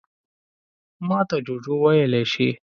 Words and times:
_ماته 1.07 1.37
جُوجُو 1.45 1.73
ويلی 1.83 2.23
شې. 2.31 2.49